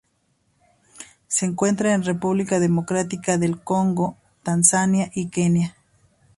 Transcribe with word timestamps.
Se 1.27 1.45
encuentra 1.45 1.93
en 1.93 2.03
República 2.03 2.59
Democrática 2.59 3.37
del 3.37 3.61
Congo, 3.61 4.17
Tanzania 4.41 5.11
y 5.13 5.27
Kenia. 5.29 5.77